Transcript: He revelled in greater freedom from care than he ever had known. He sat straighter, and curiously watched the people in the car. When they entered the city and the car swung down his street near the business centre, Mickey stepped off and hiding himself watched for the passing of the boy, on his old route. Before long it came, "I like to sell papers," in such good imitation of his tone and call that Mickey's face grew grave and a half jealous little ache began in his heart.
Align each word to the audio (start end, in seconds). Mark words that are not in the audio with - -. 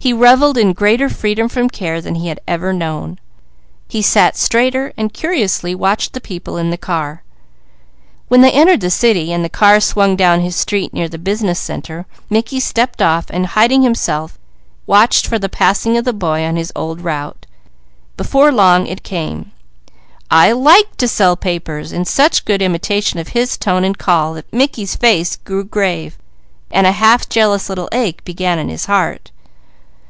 He 0.00 0.12
revelled 0.12 0.56
in 0.56 0.72
greater 0.74 1.08
freedom 1.10 1.48
from 1.48 1.68
care 1.68 2.00
than 2.00 2.14
he 2.14 2.32
ever 2.46 2.68
had 2.68 2.76
known. 2.78 3.18
He 3.88 4.00
sat 4.00 4.36
straighter, 4.36 4.92
and 4.96 5.12
curiously 5.12 5.74
watched 5.74 6.12
the 6.12 6.20
people 6.20 6.56
in 6.56 6.70
the 6.70 6.78
car. 6.78 7.24
When 8.28 8.40
they 8.40 8.52
entered 8.52 8.80
the 8.80 8.90
city 8.90 9.32
and 9.32 9.44
the 9.44 9.48
car 9.50 9.80
swung 9.80 10.14
down 10.14 10.40
his 10.40 10.54
street 10.54 10.94
near 10.94 11.08
the 11.08 11.18
business 11.18 11.58
centre, 11.58 12.06
Mickey 12.30 12.60
stepped 12.60 13.02
off 13.02 13.26
and 13.28 13.46
hiding 13.48 13.82
himself 13.82 14.38
watched 14.86 15.26
for 15.26 15.38
the 15.38 15.48
passing 15.48 15.96
of 15.98 16.04
the 16.04 16.14
boy, 16.14 16.44
on 16.44 16.54
his 16.56 16.72
old 16.76 17.00
route. 17.02 17.44
Before 18.16 18.52
long 18.52 18.86
it 18.86 19.02
came, 19.02 19.50
"I 20.30 20.52
like 20.52 20.96
to 20.98 21.08
sell 21.08 21.36
papers," 21.36 21.92
in 21.92 22.04
such 22.04 22.44
good 22.44 22.62
imitation 22.62 23.18
of 23.18 23.30
his 23.30 23.58
tone 23.58 23.84
and 23.84 23.98
call 23.98 24.34
that 24.34 24.50
Mickey's 24.52 24.94
face 24.94 25.36
grew 25.36 25.64
grave 25.64 26.16
and 26.70 26.86
a 26.86 26.92
half 26.92 27.28
jealous 27.28 27.68
little 27.68 27.88
ache 27.92 28.24
began 28.24 28.60
in 28.60 28.68
his 28.68 28.86
heart. 28.86 29.32